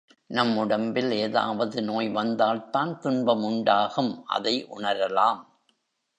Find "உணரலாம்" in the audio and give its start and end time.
4.77-5.39